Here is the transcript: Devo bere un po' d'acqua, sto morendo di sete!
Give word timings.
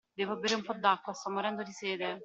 Devo 0.15 0.35
bere 0.37 0.55
un 0.55 0.63
po' 0.63 0.73
d'acqua, 0.73 1.13
sto 1.13 1.29
morendo 1.29 1.61
di 1.61 1.71
sete! 1.71 2.19